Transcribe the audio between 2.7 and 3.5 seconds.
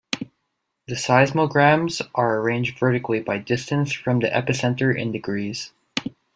vertically by